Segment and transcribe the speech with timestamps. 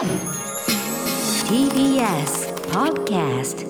[0.00, 0.08] TBS
[2.72, 3.68] Podcast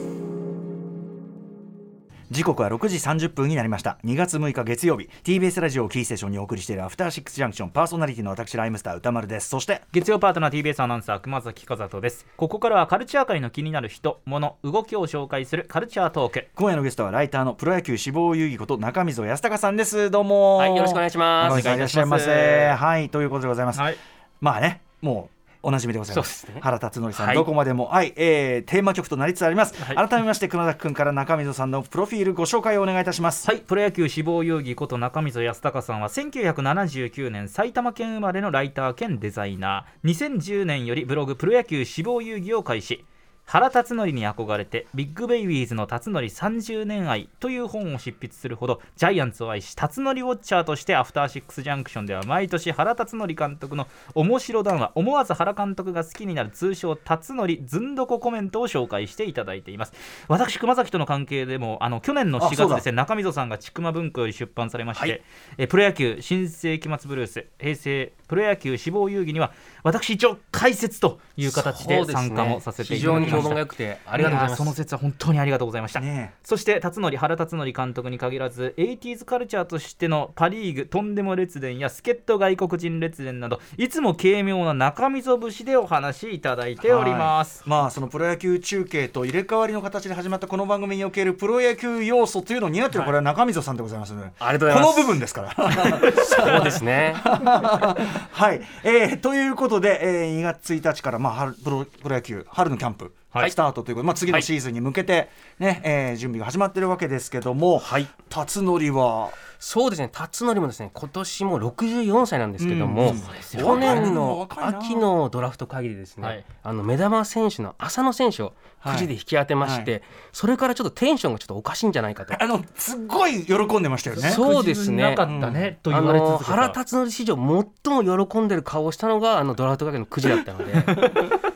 [2.31, 3.99] 時刻は6時30分になりました。
[4.05, 5.11] 2月6日月曜日。
[5.25, 7.71] TBS ラジオをキーステーションにお送りしているアフターシックスジャンクション。
[7.71, 9.49] パーソナリティの私ライムスター歌丸です。
[9.49, 12.25] そして月曜パートナー TBS アナウンサー熊崎和人です。
[12.37, 16.47] ここからはカルチャー界の気になる人物動きを紹介するカルチャートーク。
[16.55, 20.13] 今夜のゲストはライターのプロ野球志望遊戯こと中溝康隆さんです。
[20.13, 21.57] どうもはい、よろしくお願いします。
[21.57, 22.69] 中溝さんいらっしゃいませ。
[22.69, 23.97] はいということでございます、はい。
[24.41, 26.47] まあねもうおなじみでございます。
[26.47, 26.61] ね。
[26.61, 27.37] 原辰徳さん、はい。
[27.37, 30.09] どこまでもはい、えー、テーマ曲となりつつあります、はい。
[30.09, 33.47] 改めまして熊崎君から中溝さんのプロフィールご紹介をお願いいたします。
[33.47, 33.61] はい。
[33.61, 43.05] プロ野球死亡遊戯こと中溝康隆さんは1979年埼玉県生まれのライター兼デザイナー2010年よりブログプロ野球死亡遊戯を開始
[43.51, 59.95] 原辰徳に憧れてビッグベイビーズの辰徳30年愛という本を執筆するほどジャイアンツを愛し辰徳ウォッチャーとしてアフターシックスジャンクションでは毎年原辰徳監督の面白談話思わず原監督が好きになる通称辰徳ずんどこコメントを紹介していただいています。
[60.29, 62.67] 私熊崎との関係でもあの去年の4あそうだ。
[62.67, 65.23] 月ですね中溝さんがちくま文庫より出版されまして、はい。
[65.59, 73.49] えプロ野球新世紀末ブルース平成プロ野球志望遊戯には私一応解説という形で参加もさせてい非常に評ただきました。
[73.49, 74.59] 判が良くてありがとうございます。
[74.59, 94.95] その説は本当にありがとうございました、ねそして辰徳原辰徳監督に限らず 80s カルチャーとしてのパ・リーグとんでも列伝や助っ人外国人列伝などいつも軽妙な中溝節でお話しいただいております、まあそのプロ野球中継と入れ替わりの形で始まったこの番組におけるプロ野球要素というのを担っているこれは中溝さんでございますので、ありがとうございます。
[94.95, 95.51] この部分ですから。
[96.25, 97.15] そうですね。
[97.21, 103.51] はい、えーということことで、えー2月1日から、まあ、春プロプロ野球春のキャンプ、はい。
[103.51, 105.29] スタートということで、まあ、次のシーズンに向けて、
[105.59, 108.09] ねえー準備が始まっているわけですけども、はい。
[108.29, 109.31] 辰徳は？
[109.59, 110.09] そうですね。
[110.11, 113.21] 辰徳もですね、今年も64歳なんですけども、うん。
[113.59, 116.45] 去年の秋のドラフト会議でですね、はい。
[116.63, 122.43] あの目玉選手の浅野選手をくじで引き当てまして、それからちょっとテンションがちょっとおかしいんじゃないかと。
[122.43, 124.31] あのすっごい喜んでましたよね。
[124.31, 125.03] そうですね。
[125.11, 127.37] なかったね、とあ言われ続けたの原辰徳史上
[127.85, 130.73] 最も喜んでる顔をしたのがあのドラフト会議のくじだったので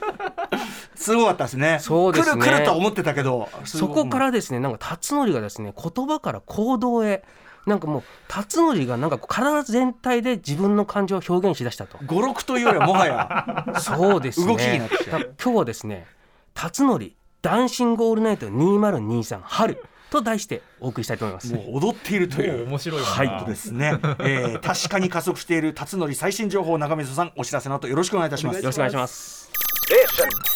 [1.05, 1.79] すごかったですね。
[1.81, 2.43] そうですね。
[2.43, 7.23] 来る来るとは思ってたけど、そこからですねなんか辰徳がですね言葉から行動へ
[7.67, 11.99] なんかもう辰徳がなんか体全体で自分の感情を表現しだしたと。
[12.07, 13.81] 語録というよりはもはや。
[13.81, 14.47] そうですね。
[14.47, 15.19] 動きになってきた。
[15.21, 16.07] 今日はですね
[16.55, 17.13] 辰徳
[17.43, 21.53] ダンシングオールナイト2023春と題してお送りしたいと思います。
[21.53, 22.67] もう踊っているという。
[22.67, 28.57] 面白いはいですね、えー、確かに加速している辰徳最新情報中溝さんお知らせの後よろしくお願いいたします。
[28.57, 29.51] よろしくお願いします。
[29.91, 30.54] Junction.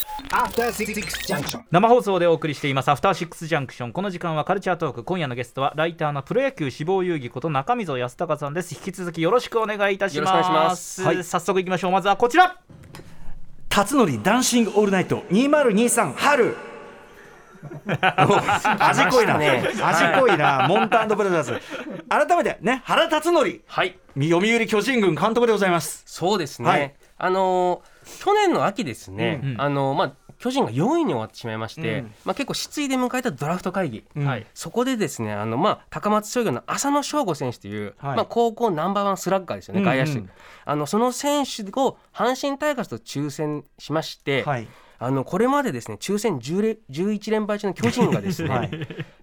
[1.71, 2.89] 生放送でお送りしています。
[2.89, 5.03] アフターシックスジャンクションこの時間はカルチャートーク。
[5.03, 8.75] 今夜のゲストはライターのプロ野球志望遊戯こと中溝康隆さんです。
[8.75, 10.29] 引き続きよろしくお願いいたします。
[10.29, 11.01] よろしくお願いします。
[11.01, 11.23] はい。
[11.23, 11.91] 早速いきましょう。
[11.91, 12.57] まずはこちら。
[13.69, 15.23] 辰徳ダンシングオールナイト。
[15.31, 16.55] 2023春。
[18.79, 19.63] 味濃いな、ね。
[19.81, 21.61] 味濃いな、モンタブラザーズ。
[22.07, 23.61] 改めてね原辰徳。
[23.65, 23.97] はい。
[24.15, 26.03] 読売巨人軍監督でございます。
[26.05, 26.95] そうですね、はい。
[27.17, 29.61] あのー去年の秋ですね、うんうん。
[29.61, 32.13] あのーまあ巨人が4位に終わってしまいまして、うん。
[32.23, 34.25] まあ、結構失意で迎えたドラフト会議、うん。
[34.25, 34.47] はい。
[34.53, 38.15] そこでですねあの、まあ、高松商業の浅野翔吾選手という、はい。
[38.15, 39.97] まあ、高校ナンバーワンスラッガーですよね、うんうん。
[39.97, 40.33] 外野手。
[40.63, 44.67] あのその選手を阪神タイガースと抽選しまして、はい。
[44.97, 48.71] あのこれまでですね抽選10れ11連敗中の巨人がですね、はい。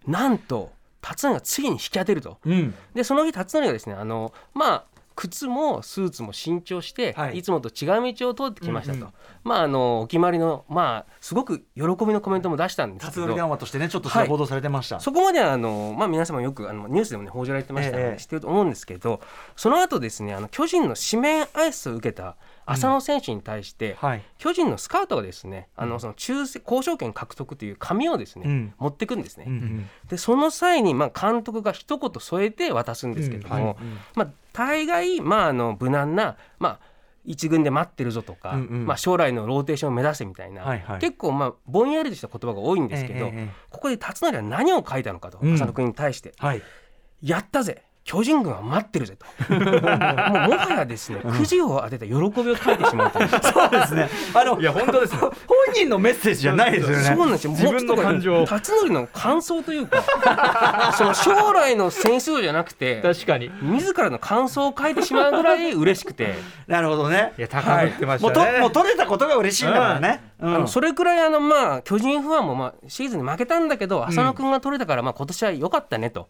[0.07, 0.71] なんと
[1.01, 2.37] 辰徳が次に引き当てると。
[2.45, 2.75] うん。
[2.95, 4.85] でその日辰徳がですねあのまあ
[5.17, 7.39] 靴もスーツも新調して、はい。
[7.39, 9.13] い、つもと違う道を通ってきましたと、うんうん。
[9.45, 13.37] まああのお決まりのまあすごく喜びのコメントも出したんですけど。
[13.37, 19.21] 談話としてねちょっと報道されてました、そこまではあの、まあ、皆様よくあのニュースでも、ね、報じられてましたので、ええ知ってると思うんですけど
[19.57, 24.23] その後ですねあの巨人の指名挨拶を受けた浅野選手に対して、はい。
[24.39, 28.75] 巨人のスカウトがですねあのその抽選交渉権獲得という紙をですね、うん。
[28.79, 29.45] 持ってくんですね。
[29.47, 29.91] うんうん。
[30.09, 33.65] でその際にまあ監督が一言添えて渡すんですけども、うん。
[33.65, 33.77] はい。
[34.17, 36.81] まあ、大概まああの無難な、まあ、
[37.25, 38.87] 一軍で待ってるぞとか、うんうん。
[38.87, 41.01] まあ、将来のローテーションを目指せみたいな、はいはい。
[41.01, 45.55] 結構まあぼんやりとした言葉が多いんですけど、ええええここで辰徳は何を書いたのかと、うん。
[45.55, 46.33] 浅野君に対して。
[46.39, 46.63] はい
[47.23, 49.53] 「やったぜ巨人軍は待ってるぜと。
[49.53, 53.29] もうもはやですねくじを当てた喜びを書いてしまうという。
[53.29, 54.09] そうですね。
[54.33, 55.33] あのいや本当です本
[55.75, 57.03] 人のメッセージじゃないですよね。
[57.03, 57.51] そうなんですよ。
[57.51, 58.47] 自分の感情を。
[58.47, 63.51] 辰徳の感想というか その将来の選手じゃなくて確かに。
[63.61, 66.37] 自らの感想を書いてしまうぐらい嬉しくて、
[66.69, 67.33] なるほどね。
[67.37, 68.39] いや高ぶってましたね。
[68.41, 68.61] はい。
[68.61, 70.21] もうともう取れたことが嬉しいんだからね。
[70.31, 76.29] うんあのそれくらいあのまあ巨人ファンもまあシーズンに負けたんだけど浅野君が取れたからまあ今年は良かったねと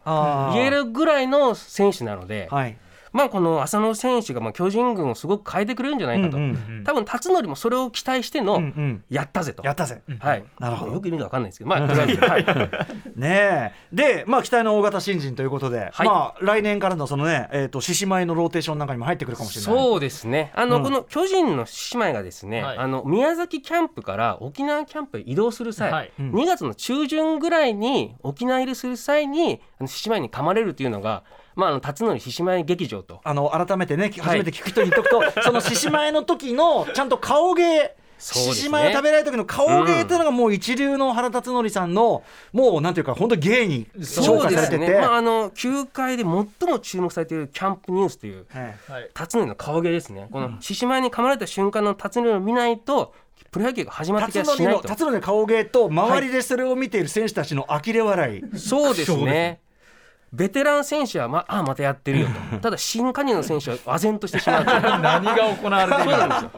[0.53, 2.77] 言えるぐらいの選手なので、はい。
[3.17, 6.83] まあこの浅野選手がまあ巨人軍をすごく変えてくれるんじゃないかと、うんうんうん。
[6.83, 9.03] 多分辰徳もそれを期待しての、うんうん。
[9.09, 9.63] やったぜと。
[9.65, 10.03] やったぜ。
[10.19, 10.93] はい、なるほど。
[10.93, 12.45] よく見るか分かんないですけど、まあ、 とりあえず、はい、
[13.15, 13.73] ねえ。
[13.91, 16.07] でまあ期待の大型新人ということで、はい。
[16.07, 19.83] まあ来年からのそのねえっ、と獅子舞のローテーションなんかにも入ってくるかもしれない。
[19.83, 20.83] そうですね、あの、うん。
[20.83, 22.77] この巨人の姉妹がですね、はい。
[22.77, 26.11] あの宮崎キャンプから沖縄キャンプへ移動する際、はい。
[26.19, 26.31] うん。
[26.33, 31.23] 2月の中旬ぐらいに沖縄入りする際に、獅子舞に噛まれるというのが、
[31.57, 33.19] まあ、あの辰徳獅子舞劇場と。
[33.23, 37.95] あの改めてね初めて聞く人に言っとくと、 その獅子舞の時のちゃんと顔芸。
[38.19, 48.63] 獅子舞を食べられる時の顔芸っていうのがもう一流の原辰徳さんのもうなんていうか本当芸に昇そう華されてて、ですね、まあ、あの球界で最も注目されているキャンプニュースというはい。
[48.91, 49.09] はい。
[49.13, 53.13] 辰徳の顔芸ですね、この獅子舞に噛まれた瞬間の辰徳を見ないと、
[53.51, 54.81] プロ野球が始まってき辰徳はしないと。
[54.81, 59.59] の辰徳の顔芸と周りでそれを見ている選手たちの呆れ笑い、そうですそうですね。
[60.33, 62.57] ベテラン選手は、まあ、あまたやってるよと。
[62.59, 64.81] ただ、新加入の選手は唖然としてしまうという。
[64.81, 66.51] 何が行われているそうなんですよ。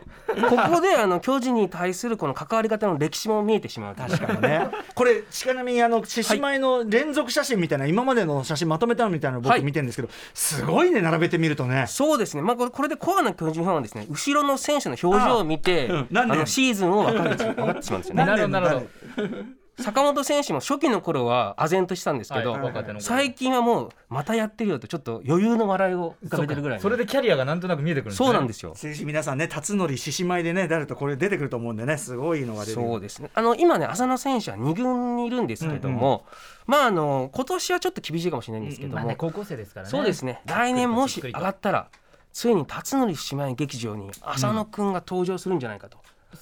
[0.50, 3.95] ここで、あの、巨人に対するこの関わり方の歴史も見えてしまう。
[3.95, 16.39] 確かにねこれちなみにあの獅子舞の連続写真みたいな、今までの写真まとめたのみたいなの僕はい見てるんですけど、すごいね並べてみるとねそうですね、まあ、これこれでコアな巨人ファンはですね後ろの選手の表情を見てあ、うん何年？
[16.39, 18.25] のシーズンを分かる分かってしまうんですよね。
[18.25, 26.78] なるほどなるほど坂本選手も初期の頃は唖然としたんですけど、はい若手の頃最近はもうまたやってるよとちょっと余裕の笑いを浮かべてるぐらい。
[26.78, 28.28] のそれでキャリアがなんとなく見えてくるんですね。
[28.28, 28.74] そうなんですよ。
[28.76, 33.31] ぜひ皆さんね辰徳獅子舞でね誰とこれ出てくると思うんでねすごいのが出てそうですね。
[33.34, 36.25] あの今ね浅野選手は2軍にいるんですけども、
[36.66, 39.92] まああの今年はちょっと厳しいかもしれないんですけども、まあね高校生ですからね。
[39.92, 40.42] そうですね。
[40.46, 41.90] 来年もし上がったら
[42.32, 45.98] ついに辰徳姉妹劇場に浅野くんが登場するんじゃないかと。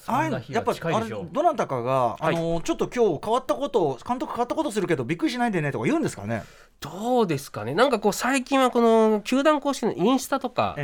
[0.07, 6.43] あやっぱあれどなたかが、あのちょっと今日変わったことを監督変わったことするけどびっくりしないでねとか言うんですかね？
[6.79, 7.73] どうですかね？
[7.73, 10.75] なんかこう最近はこの球団公式のインスタとか、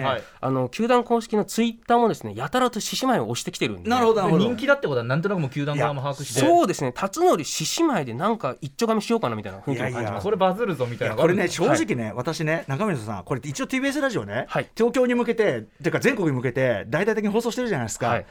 [0.41, 3.89] あの球団公式のツイッターもですねやたらと獅子舞を押してきてるんで。
[3.89, 4.45] なるほどなるほど。
[4.45, 6.93] 人気だってことはなんとなくもう球団側も把握してそうですね。
[6.93, 10.23] 辰徳獅子舞でなんか一丁紙しようかなみたいな雰囲気を感じいやいやます。
[10.23, 18.23] これバズるぞみいたいなやこれね正はい直ね、私ね中水さんこれ一応 TBS ラジオね、はい東京に向けててか全国に向けて大々的に放送してるじゃないですか。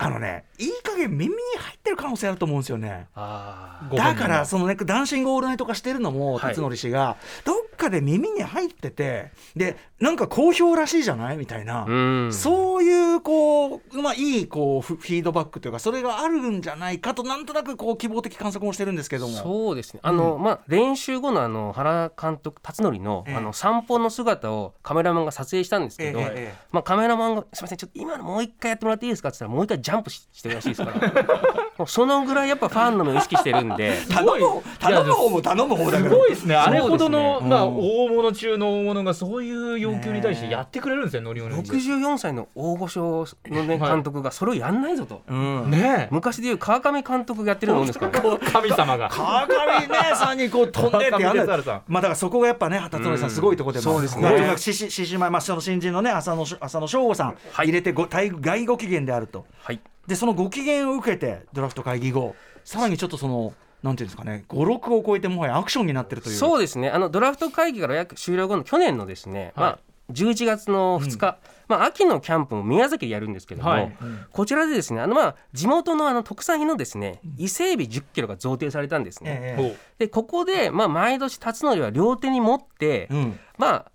[0.00, 3.08] はいあのねいい加減耳に入ってる可能性あると思うんですよね。
[3.14, 6.54] だからそのねダンシングオールナイト化してるのもはい。
[6.54, 11.36] 辰徳氏がどっかで耳に入っててでなんか好評らしいじゃない？
[11.36, 11.92] みたいな、う
[12.28, 12.32] ん。
[12.32, 19.36] そういうこうまあいいこうフフィードバックというかそれがあるんじゃないかとなんとなくこう希望的観測もしてるんですけども。
[19.36, 20.00] そうですね。
[20.04, 23.34] あの、まあ練習後のあの原監督辰徳の、ええ。
[23.34, 29.30] あの散歩の姿をカメラマンが撮影したんですけど、ええええまあカメラマンがすみませんちょっと今のもう一回やってもらっていいですか？
[29.30, 31.64] って言ったらもう一回ジャンプししてるらしいですから。
[31.78, 33.94] も うそのぐらいやっぱファンの目を意識してるんで。
[34.12, 36.10] 頼む方頼む方も頼む方だから。
[36.10, 36.54] すごいですね。
[36.54, 43.90] あれほどの、ねまあ、うん大物中の大物がそういう要求に対してやってくれるんですよ、ノリノリで64歳の大御所の、ね、はい。
[43.92, 45.70] 監督がそれをやんないぞと、うん。
[45.70, 49.08] ね昔でいう川上監督がやってるのもんですから、ね、え神様が。
[49.08, 51.46] 川上ねさんにこう飛んでってやる
[51.86, 54.22] まあだからそこがやっぱね畑徳さんすごいところでもそうですね。
[54.22, 59.46] まあとにかく獅子舞まあその新人のね浅野浅野翔吾さん入れてご対外ご機嫌であると。
[59.62, 62.34] はいでそのご機嫌を受けてドラフト会議後
[62.64, 63.52] さらにちょっとその
[63.82, 66.36] なんていうんですかね56を超えてもはやアクションになってるという。
[66.36, 66.90] そうですね。
[66.90, 69.78] あのドラフト会議から約終了後の去年のですね、まあ、
[70.10, 71.38] 11月の2日、
[71.68, 73.96] まあ、秋のキャンプも宮崎でやるんですけども、はい。
[74.32, 79.38] こちらでですねあの、まあ、地元のあの特産品のですね伊勢海老10キロが贈呈されたんですね。
[79.40, 83.38] えでここで、まあ、毎年辰徳は両手に持って、うん。
[83.58, 83.90] まあ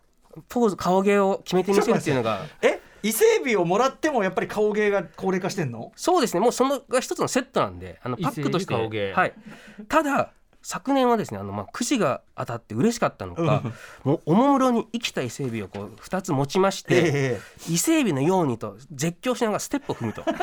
[0.50, 5.92] ポーズ顔芸を決めてみせるっていうのがえ伊勢海老をもらってもやっぱり顔芸が高齢化してんの？
[5.96, 6.40] そうですね。
[6.40, 8.74] もうそのが一つのセットなんであのパックとして。
[8.74, 9.14] 顔芸。
[9.14, 9.34] はい、
[9.90, 10.32] ただ
[10.66, 13.62] 昨年はですねあの、まあ、くじが当たって嬉しかったのか、
[14.06, 20.24] もうおもむろに生きた伊勢海老をこう2つ持ちまして、え伊勢海老のようにと絶叫しながらステップを踏むと。
[20.26, 20.34] え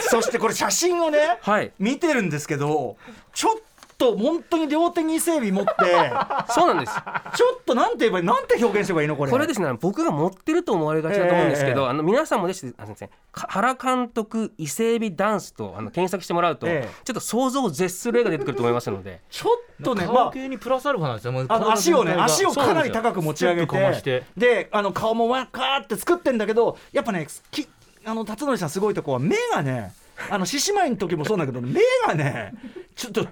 [0.08, 1.72] そしてこれ写真をねはい。
[1.78, 2.96] 見てるんですけど
[3.34, 3.60] ちょっ
[3.98, 5.72] と本当に両手に伊勢海老持って
[6.54, 6.94] そうなんです。
[7.36, 9.30] ちょっとなんて言えばいいなんて表現すればいいのこれ。
[9.32, 16.90] これですね僕が持ってると思われがちだと思うんですけど、ええあの皆さんもですねあすいませんか原監督伊勢海老ダンスとあの検索してもらうと、ええ。
[17.04, 19.20] ちょっと想像を絶する絵が出てくると思いますので。
[19.28, 21.32] ちょっとねま顔あ系にプラスアルファなんですよ。
[21.32, 24.02] もうあの足をね足をかなり高く持ち上げて。
[24.02, 24.22] て。
[24.36, 27.68] であの顔もわかーって作ってんだけどやっぱねき
[28.04, 29.92] あの辰徳さんすごいとこは目がね
[30.30, 32.54] あの獅子舞の時もそうなんだけど目がね
[32.94, 33.26] ちょっと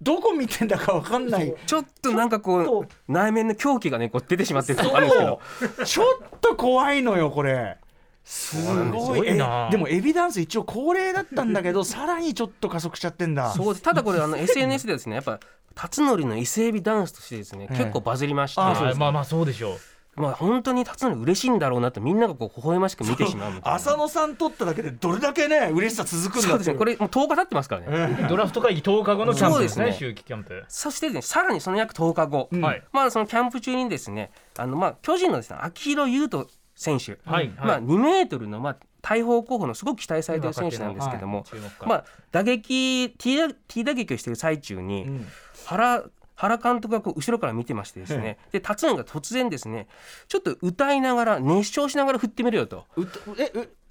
[0.00, 1.54] どこ見てんだかわかんない。
[1.66, 4.78] ちょっとなんかこう内面の狂気がねこう出てしまってる。
[4.78, 5.40] とこあるんですけど
[5.78, 7.78] そうちょっと怖いのよこれ。
[8.24, 9.34] すごい。
[9.34, 9.68] な。
[9.68, 13.52] えでもエビダンス一応恒例だったんだけどさらにちょっと加速しちゃってんだ。
[13.52, 13.82] そうです。
[13.82, 15.40] ただこれあの SNS でですねやっぱ
[15.74, 17.78] 辰徳の伊勢海老ダンスとしてですね、 ええ。
[17.78, 19.78] 結構バズりまして、まあまあそうでしょう
[20.18, 23.60] まあ本当に辰徳嬉しいんだろうなとみんながこう微笑ましく見てしまう。
[23.62, 26.48] 浅野さん取っただけでどれだけね嬉しさ続くんだっていう。
[26.50, 26.76] そうですね。
[26.76, 28.26] これもう10日経ってますからね。
[28.28, 29.84] ドラフト会議10日後のキャンプですね。
[29.84, 32.82] そうです秋季キャンプ、そしてね、さらにその約10日後、はい。
[32.92, 41.86] まあそのキャンプ中にですね、あのまあ巨人のですね、秋広優斗選手、はいまあはい2メートルのまあ大砲候補のすごく期待されている選手なんですけども、注目か。
[41.86, 45.26] まあ打撃 T 打 T 打撃をしている最中に、ん。
[45.66, 46.04] 原
[46.38, 49.88] 原監督がこう後ろから見てましてですね、で達也が突然ですね、
[50.28, 52.84] ちょっと歌いながら熱唱しながら振ってみるよと。
[52.96, 53.06] う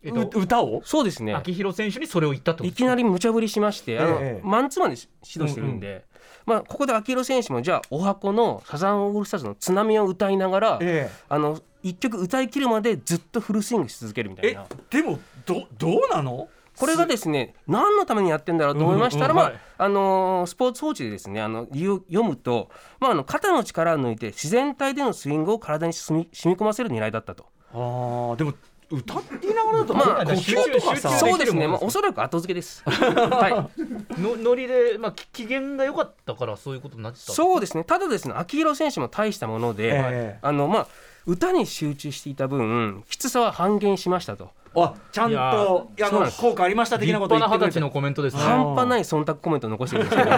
[0.02, 0.82] えっとう歌を？
[0.86, 1.34] そうですね。
[1.34, 4.42] 秋広選手にそれを言ったといきなり無茶ぶりしまして、あのええ。
[4.44, 6.06] マンツーマンで指導してるんで、
[6.46, 14.66] まあ、ここで秋広選手もじゃあお箱のサザンオールスターズの津波を歌いながら、えあの一曲歌い切るまでずっとフルスイングし続けるみたいえな。
[14.90, 16.48] でもどどうなの？
[16.78, 22.70] これがですね何のためにやってんだろうと思いましたら、まあうんうんはいあのースポーツ報知でですねあの理由を読むと、
[23.00, 27.46] まあ、あの肩の力を抜いて自然体でのスイングを体に染み染み込ませる狙いだったと。
[27.74, 28.54] あーでも
[28.90, 32.84] 歌っていながらだとまあ呼吸とかさそうですね、まあ、おそらく後付けです。
[32.88, 34.22] はい。
[34.22, 37.84] のノリで、まあ、き機嫌が良かったからそういうことになってたそうですね。
[37.84, 40.40] ただですね秋広選手も大したもので、ええ。
[40.42, 40.88] あのまあ
[41.28, 48.42] 歌に集中していた分きつさは半減しましたと、あちゃんといやあの効果ありました的なこと立派言ってくれてな二十歳のコメントですね。
[48.42, 50.32] は半端ない忖度コメントを残してるんですけど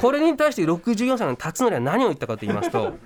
[0.00, 2.92] これに対して64歳の辰徳は何を言ったかと言いますと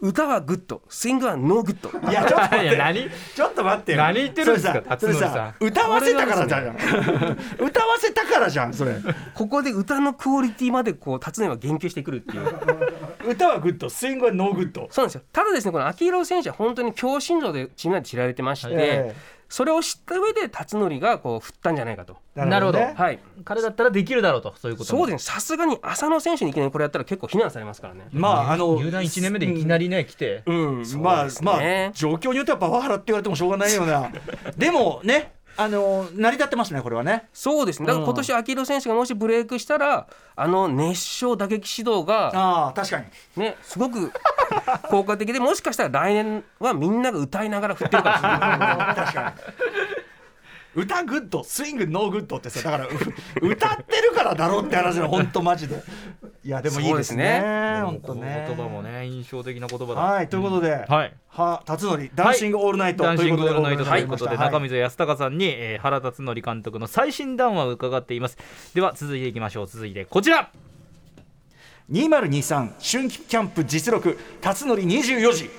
[0.00, 1.90] 歌はグッドスイングはノーグッド。
[2.10, 2.76] いやちょっと待って。
[2.76, 3.10] 何？
[3.34, 3.98] ちょっと待ってよ。
[3.98, 5.32] 何言ってるんですかそれさそれ辰徳さん。
[5.32, 6.76] さ歌わせたからじゃん。
[7.58, 8.94] 歌わせたからじゃんそれ。
[9.34, 12.46] ここで歌のクオリティまでこう辰徳は言及してくるっていう
[13.28, 14.88] 歌はグッドスイングはノーグッド。
[14.90, 15.22] そうなんですよ。
[15.32, 19.14] ただですねこの秋広選手は本当に強心臓でチーム内で知られてまして、え
[19.48, 22.18] それを知った上で辰徳がこう振ったんじゃないかと。
[22.36, 22.94] えなるほどね。
[22.96, 23.18] はい。
[23.44, 25.18] 彼だったらできるだろうとそういうことそうですね。
[25.18, 28.08] さすがに浅野選手にいきなりこれやったら結構非難されますからね。
[28.12, 30.42] まああの入団1年目でいきなりね来て。
[30.46, 30.86] うん。
[30.86, 31.60] そうまあまあ
[31.92, 34.10] 状況によってはパワハラって言われてもしょうがないような。
[34.56, 37.28] でもねあの成り立ってますねこれはね。
[37.32, 37.86] そうですね。
[37.88, 43.06] だから今年秋広選手がもしブレイクしたらあの熱唱打撃指導がああ確かに。
[43.36, 44.12] ねすごく
[44.88, 48.94] 効果的でもしかしたら来年はみんなが歌いながら振ってるかもしれない。
[48.94, 49.34] 確か
[50.76, 50.82] に。
[50.82, 55.82] 歌グッドスイングノーグッドってさだからう歌ってるからだろうって話の本当マジで
[56.48, 57.82] いやでもいいですね。
[57.84, 58.46] 本当ね。
[58.48, 60.00] 言葉もね印象的な言葉だ。
[60.00, 61.14] はいということで、はい。
[61.28, 64.38] は辰徳ダンシングオールナイト、ダンシングオールナイトとはいいうことで、はい。
[64.46, 68.38] 中溝康隆さんに、えー原辰徳監督の最新談話を伺っています。
[68.74, 69.66] では続いていきましょう。
[69.66, 70.50] 続いてこちら。
[71.92, 75.50] 2023春季キャンプ実録辰徳24時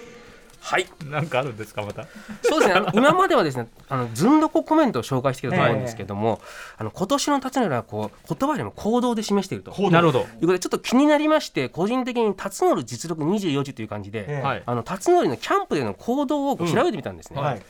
[0.69, 0.85] はい。
[1.05, 2.05] なんかあるんですかまた？
[2.43, 2.85] そうですね。
[2.93, 6.39] 今まではですねあのずんどこコメントを紹介してきたと思うんですけども、
[6.77, 9.73] あの今年の辰徳はこう言葉よりも行動で示していると。
[9.77, 10.25] うなるほど。
[10.25, 14.41] ということでちょっと気になりまして個人的に辰徳実録24時という感じで、ええ。
[14.41, 14.63] はい。
[14.63, 17.61] あの辰徳のキャンプでの行動を調べてみたんですね、はい。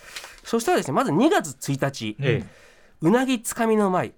[0.44, 2.46] そしたらですねまず2月1日、え
[3.02, 4.14] うなぎつかみの舞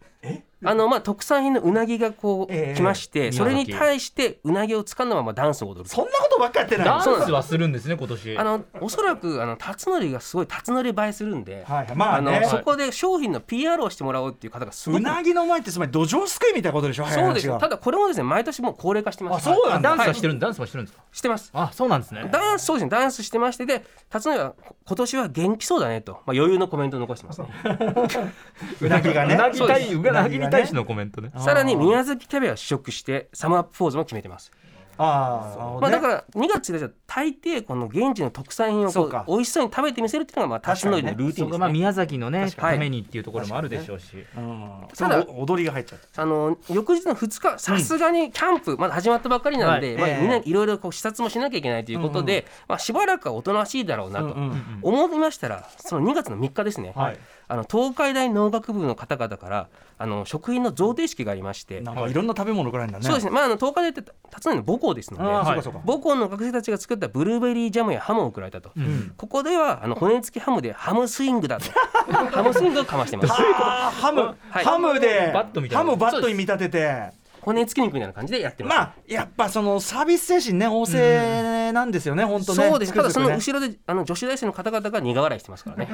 [0.63, 5.89] あのまあ特産品のうなぎがこう、ええ来ましてそれに対してうなぎを掴んだままダンスを踊ると。
[5.89, 6.85] そんなことばっかやってない。
[6.85, 8.37] ダンスはするんですね今年。
[8.37, 21.49] あのおそらくあの辰徳がすごい辰徳映えするんで、はいまああのねそこで商品の PR をしてもらおうっていう方がすごくうなぎの前ってつまり土壌すくいみたいなことでしょそうですただこれもですね毎年もう高齢化してますあそうなんだダンスはしてるんダンスはしてるんですかしてます。
[21.53, 22.29] あそうなんですね。
[22.31, 22.89] ダンスそうですね。
[22.89, 27.47] ダンスしてましてで辰徳は今年は元気そうだねと、まあ、余裕のコメントを残してますね。
[28.81, 29.35] うなぎがね。
[29.35, 31.31] うなぎ対うなぎに対してのコメントね。
[31.37, 34.51] さらに宮崎キャベを試食してサムアップポーズも決めてます、
[34.97, 41.51] ああ、まあ、だから2月1日は大抵この現地の特産品をこそう美味しそうに食べてみせるっていうのがまあ辰徳のルーティンですね。
[41.51, 44.25] かまあ宮崎のねためにっていうところもあるでしょうし。
[44.37, 46.21] うん、ただ踊りが入っちゃった。
[46.21, 50.11] あの翌日の2日さすがにキャンプまだ始まったばっかりなんで、まあ、はい。
[50.11, 54.27] ええみんないろいろこう視察もしなきゃいけないということで、まあ、しばらくはおとなしいだろうなと。
[54.27, 57.19] うんうん思いましたらその2月の3日ですね、はい。
[57.51, 63.05] あの東海大農学部の方々からあの食品の贈呈式がありまして、なんかいろんな食べ物くらいんだね。
[63.05, 64.01] そうですね、まあ、あの東海大って
[64.31, 69.13] 辰徳の母校ですので、ああ、はい母校の学生たちが作ったブルーベリージャムやハムを送られたと、ん。
[69.17, 71.65] ここではあの骨付きハムでハムスイングだと。
[72.31, 73.33] ハムスイングをかましてます。
[73.33, 74.65] ハム、はい。
[74.65, 75.31] ハムで。
[75.33, 75.83] バットみたいな。
[75.85, 77.21] ハムバットに見立てて。
[77.41, 82.69] 骨付き肉みたいな感じでやってます、まあやっぱそのサービス精神ね旺盛なんですよね、本当ね。
[82.69, 85.87] そうです、ただその後ろであの女子大生の方々が苦笑いしてますからね。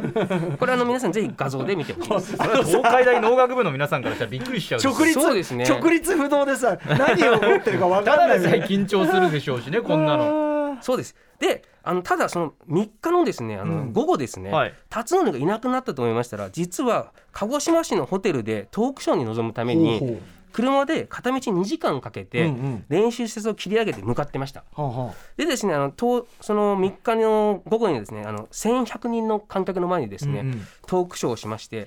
[0.59, 4.81] これあの皆さんぜひ画像で見てほしい 東海大農学部の皆さんからしたらびっくりしちゃう。
[4.81, 5.63] 直立そうですね。
[5.65, 8.39] 直立不動でさ何を思ってるか分かただんない。
[8.39, 10.46] でさえ緊張するでしょうしねこんなの
[10.81, 11.15] そうです。
[11.39, 13.93] であのただその3日のですねあの、うん。
[13.93, 14.73] 午後ですね、はい。
[14.89, 20.19] 辰徳がいなくなったと思いましたら実は鹿児島市のホテルでトークショーに臨むために
[20.57, 22.85] 車で片道2時間かけてうんうん。
[22.89, 24.63] 練習施設を切り上げて向かってました。
[24.73, 25.13] はあはあ。
[25.37, 30.67] でですねあのとその3日の午後にですねあの1100人の観客の前にですね、うんうん。
[30.87, 31.85] トークショーをしまして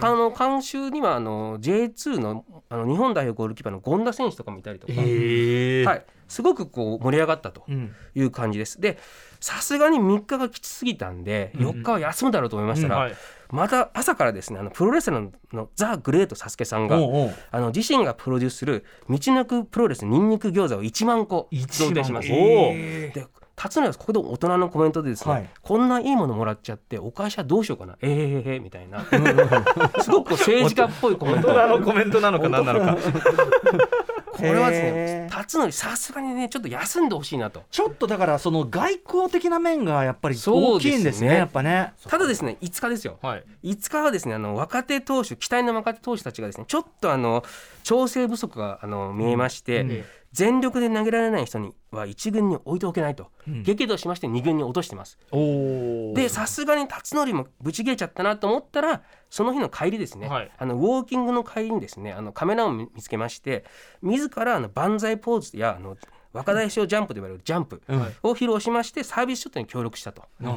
[0.00, 7.92] あの監修にはあの J2 のあの日本代表ゴールキーパーの権田選手とかもいたりとか、はい、すごくこう盛り上がったとうん。
[8.14, 8.80] いう感じです。
[8.80, 8.96] で
[9.44, 13.14] さすがに3日がきつすぎたんで4日は休むだろうと思いましたら、はい。
[13.50, 22.32] また朝からですねあのプロレスラーのザ・グレートサスケさんがあの自身がプロデュースする道のくプロレスニンニク餃子を1万個贈呈します。
[22.32, 25.50] おおで辰野はここで大人のコメントでですね、はい。
[25.60, 27.96] こんないいものもらっちゃってお会社どうしようかな。
[28.00, 29.04] えー、えー、えー、みたいな。
[30.02, 31.48] すごく政治家っぽいコメント。
[31.48, 32.96] 大人のコメントなのか何なのか
[34.36, 37.62] これはですへねー辰野にさすがにねちょっと休んでほしいなと。
[37.70, 41.92] ちょっとだからその外交的な面がやっぱり大きいんですねやっぱね。
[42.08, 43.18] ただですね5日ですよ。
[43.22, 43.44] はい。
[43.62, 47.44] 5日はですねあの若手投手期待の若手投手たちがですねちょっとあの
[47.82, 53.62] 調整不足があの見えまして、うん全力で投げられない人には1軍に置いておけないと、うん。
[53.62, 55.16] 激怒しまして2軍に落としてます。
[55.30, 60.50] おでさすがに辰徳もブチ切れちゃったなと思ったらその日の帰りですね、はい。
[60.58, 63.64] あのウォーキングの帰りにですねあのカメラを見つけまして
[64.02, 65.96] 自らあの万歳ポーズやあの
[66.34, 68.00] 若大将ジャンプと言われるジャンプうん。
[68.00, 70.48] を披露しましてサービスショットに協力したと、う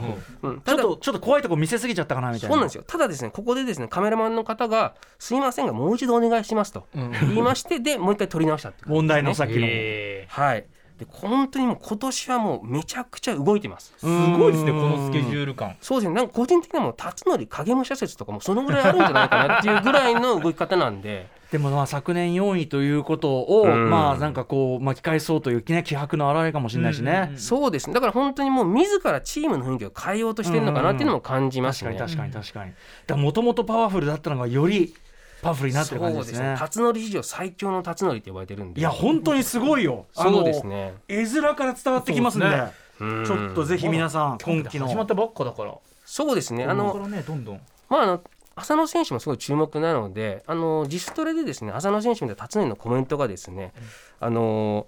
[0.49, 2.53] ん、ちょっとちょっと怖いとこ見せすぎちゃったかなみたいな。
[2.53, 2.83] そうなんですよ。
[2.85, 8.89] ただですねここでですねカメラマンの方が「すいませんがもう一度お願いします」と言いましてでもう一回撮り直したっていう。
[8.89, 10.65] 問題のさっきのへはい。
[10.97, 13.93] で本当にもう今年はもうめちゃくちゃ動いてます。
[14.01, 15.77] ーすごいですねこのスケジュール感。
[15.79, 16.15] そうですね。
[16.15, 23.89] なんか個人的にはもう辰徳影武者説とかもそのぐらいあるんじゃないかなっていうぐらいの動き方なんででもまあ昨年4位ということを、うん。
[23.89, 27.33] まあなんかこう巻き返そうという、ね、気迫の表れかもしれないしね、うん。
[27.33, 27.39] うん。
[27.39, 27.87] そうです。
[27.87, 31.95] ねだから本当にもう自らチームの雰囲気を変えようとしてるのかなっていうのも感じますね。
[31.97, 32.71] 確かに確かに確かに。
[32.71, 32.81] だか
[33.13, 34.93] らもともとパワフルだったのがより
[35.41, 36.37] パワフルになってる感じそうでね。
[36.37, 38.81] ですすね辰徳史上最強の辰徳って呼ばれてるんで。
[38.81, 40.05] いや本当にすごいよ。
[40.13, 40.95] そうですね。
[41.07, 43.25] 絵面から伝わってきますんでそうでうん。
[43.25, 44.87] ちょっとぜひ皆さん今期の。
[44.87, 45.73] 始まったばっかだから。
[46.05, 46.65] そうですね。
[46.65, 47.61] あのねどんどん。
[47.89, 48.21] まああの
[48.57, 53.71] 浅野選手もすごい注目なのであの自主トレでですね浅野選手みたいな辰徳のコメントがですね、
[54.19, 54.87] あの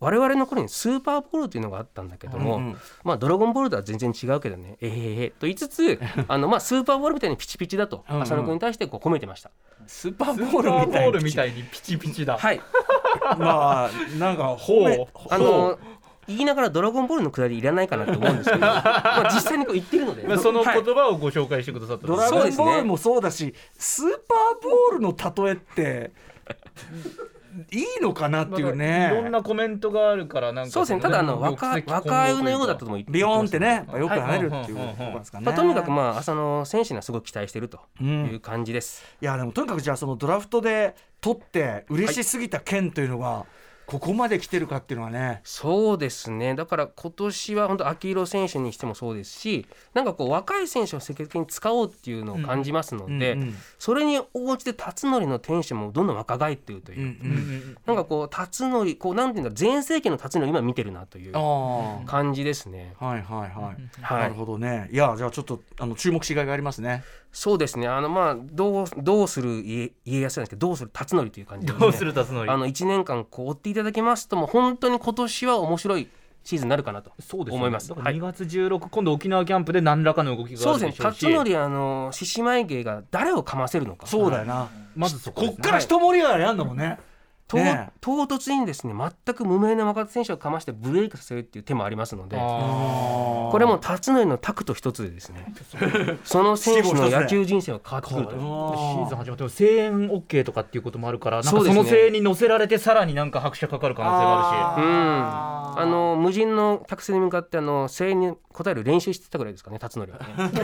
[0.00, 2.76] 我々の頃にスーパーボールというのがあったんだけども、うんうん。
[3.04, 8.22] まあ、ドラゴンボールとは全然違うけどねえへへへと言いつつあの、まあ、スーパーボールみたいにピチピチだとうんうん。
[8.22, 9.50] 浅野君に対してこう褒めてました。
[9.86, 11.62] スーパーボールみたいに。
[11.64, 12.38] ピチピチだ。
[12.38, 12.60] はい。
[13.38, 15.78] まあなんか褒めあの
[16.26, 20.82] 言いながらドラゴンボールのくだりいらないかなと思うんですけど まあ実際にこう言ってるので、まあそのはい。
[20.82, 26.12] 言葉をご紹介してくださったドラゴンボールもそうだしスーパーボールの例えって
[27.70, 29.10] いいのかなっていうね。
[29.12, 31.00] いろんなコメントがあるからなんかそうですね。
[31.00, 39.04] ただあの若若いのようだったとも言ってビヨーンってねやっぱよくはい跳ねるっていうところなんですかね、まあ、とにかくまあ浅野選手にはすごい期待してるとういんう感じです。
[39.20, 43.46] いやでもとにかくじゃあそのドラフトで取って嬉しすぎた件というのが
[43.86, 46.54] ここまで来てるかっていうのはね、そうですね。
[46.54, 62.94] だから今年は本当秋広選手にしてもそうですしなんかこう若い選手を積極的に使おうっていうのを感じますので、うんうんそれに応じて辰徳のテンションもどんどん若返っているという、うんうんなんかこう辰徳こうなんていうんだ全盛期の辰徳今見てるなというあ感じですね。
[62.98, 64.22] あはいはいはい、はい。
[64.22, 64.88] なるほどね。
[64.90, 67.04] いやじゃあちょっとあの注目しがいがありますね。
[67.32, 67.88] そうですね。
[67.88, 72.50] あのまあどうどうする家家康なんですけどどうする辰徳という感じで、ね、どうする辰徳？
[72.50, 76.08] あの1年間こう追っていただきますともう本当に今年は面白い
[76.44, 77.56] シーズンになるかなとそうですね。
[77.56, 77.88] 思います。
[77.88, 78.16] だからはい。
[78.16, 81.42] 2月16、今度沖縄キャンプで何らかの動きがそうですねあるでしょうし。
[81.42, 84.06] 辰徳あの獅子舞芸が誰をかませるのか。
[84.06, 85.56] そうだよな、まずそこですね。
[85.56, 87.00] こっから一盛り上がりあんだもんね、
[87.46, 87.58] 唐
[88.26, 95.52] 突にですね全く無名な若手選手をかましてブレイクさせるっていう手もありますのであこれも辰徳のタクト一つでですね。
[96.24, 98.94] その選手の野球人生は変わってくるとー。
[98.94, 104.86] シーズン始まっても声援 OK とかっていうこともあるからなんかその声援に乗せられてさらになんか拍手かかる可能性もあるし。
[104.86, 104.94] うん。
[105.76, 110.18] あの無人の客船に向かってあの声援に応える練習してたぐらいですかね辰徳は。
[110.26, 110.60] ね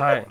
[0.00, 0.26] はい。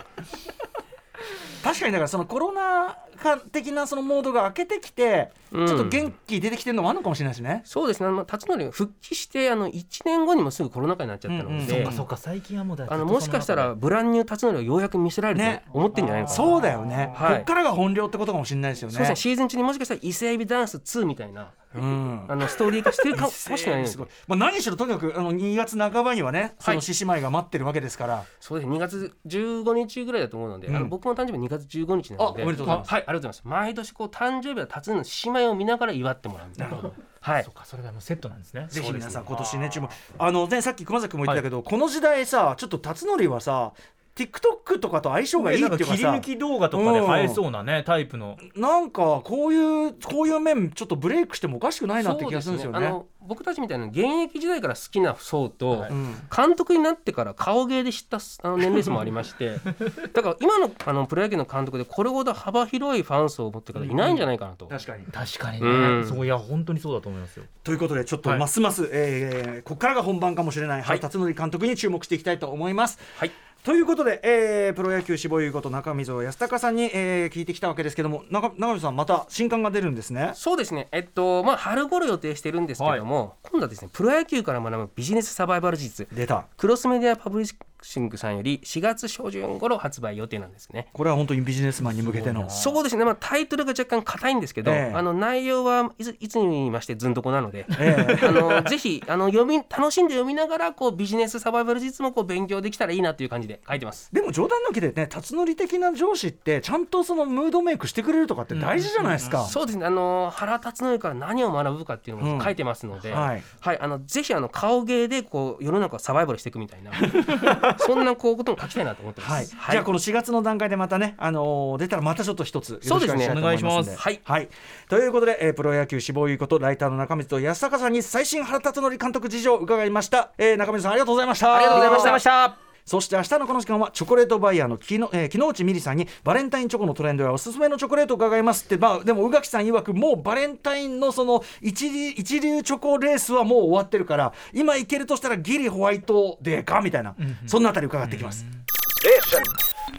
[1.62, 5.66] 確かにだからそのコロナ禍的なそのモードが明けてきて、うん。
[5.66, 7.62] ちょっと元気出てきてるのもあるのかもしれないしね。
[7.64, 11.60] そうですね、まあ、辰徳復帰してあの1年後にもすぐコロナ禍になっちゃったので、うん。
[11.60, 15.62] うんそうかそうか最近はもうだあのもしかしたらブランニュー辰徳をようやく見せられるね。
[15.66, 17.36] と思ってるんじゃないのかな、そうだよね、はい。
[17.36, 18.94] こっからが本領ってことかもしれないですよね。
[18.94, 19.16] そうですね。
[19.16, 22.24] シーズン中にもしかしたら伊勢海老ダンス2みたいなうん。
[22.28, 23.98] あのストーリー化してるかも しれないす。
[23.98, 30.76] ごい、まあ、何しろとにかくあの2月半ばにはねその獅子舞が待ってるわけですから、そうです2月15日ぐらいだと思うので、うん。
[30.76, 32.42] あの僕の誕生日2月15日なので。
[32.42, 32.90] あおめでとうございます。
[32.90, 33.62] はいありがとうございます。
[33.64, 36.76] 毎年こう誕生日は辰徳の獅子舞を見ながら祝ってもらうみたいな。
[37.20, 37.44] はい。
[37.44, 38.66] そうかそれがもうセットなんですね。
[38.68, 39.88] ぜひ皆さん今年ね注目。
[40.18, 43.72] あのねさっき熊崎君も言ってたけど、この時代さちょっと辰徳はさ
[44.14, 48.36] TikTok とかと相性がいいっていうか切りさ抜き動画とかで映えそうなね、タイプの。
[48.56, 52.92] なんかこういうこういう面ちょっとブレイクしてもおかしくないなって気がするんですよね。
[53.20, 55.86] 僕たちみたいな現役時代から好きな層と、
[56.34, 59.58] 監督になってから顔芸で知ったあの年齢層もありまして
[60.14, 64.66] だから今のあのプロ野球の監督でこれほど幅広いファン層を持ってる方いないんじゃないかなと。
[64.66, 65.04] 確かに。
[65.06, 66.06] 確かにうん。
[66.06, 67.44] そういや本当にそうだと思いますよ。
[67.64, 68.38] ということでちょっとはい。
[68.38, 72.98] ますます、えーここからが本番かもしれない原辰徳監督に注目していきたいと思います。
[73.16, 73.30] はい。
[73.64, 80.30] ということで、えープロ野球志望優こと中溝康隆さんに、えー聞いてきたわけですけども中中溝さんまた新刊が出るんですね。
[80.34, 86.46] そうですね、えっとまあ、春頃予定してるんですけども、今度はですねプロ野球から学ぶビジネスサバイバル技術出た。
[86.56, 90.88] クロスメディアパブリッシングさんより4月初旬頃発売予定なんですね。
[90.92, 92.48] これは本当にビジネスマンに向けての。
[92.50, 104.08] そうですね、まあ、タイトルが若干硬いんですけど、ええあの内容はいついつに言いましてずんどこなので、えあのぜひあの読み楽しんで読みながらこうビジネスサバイバル技術もこう勉強できたらいいなという感じで書いてます。
[104.12, 109.44] でも冗談抜きでね辰徳的な上司ってちゃんとそのムードメイクしてくれるとかって大事じゃないですか。
[109.44, 113.42] そうですねあの原辰徳から何を学ぶかっていうのも書いてますので、うんはい
[113.80, 116.90] あのぜひあの顔芸でこう世の中をサバイバルしていくみたいな
[117.78, 119.54] そんなこうことも書きたいなと思ってます。
[119.56, 123.64] はい、じゃあこの4月の段階でまたね、あのー出たらまたちょっと一つよろしくお願いしたいと思います。
[123.64, 123.84] んでそうですね。
[123.84, 123.96] お願いします。
[123.98, 124.20] はい。
[124.24, 124.48] はい、
[124.88, 131.54] ということで、えープロ野球志望いうことライターの中水と安坂さんに最新原辰徳監督事情を伺いました、えー中水さんありがとうございました。
[131.54, 138.64] ありがとうございましたたそして明日のこの時間はチョコレートバイヤーの木の、えー木之内美里さんにバレンタインチョコのトレンドやおすすめのチョコレートを伺います。
[138.64, 147.14] ってまあでも宇垣さん曰くもうバレンタインのその一流一流チョコレースはもう終わってるから今いけるとしたらギリホワイトデーかみたいな、
[147.46, 148.46] そんなあたり伺ってきます、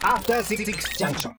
[0.02, 0.42] After
[0.98, 1.32] Junction.